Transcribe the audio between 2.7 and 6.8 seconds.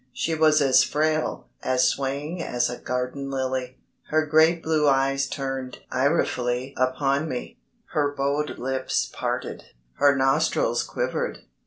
a garden lily. Her great blue eyes turned irefully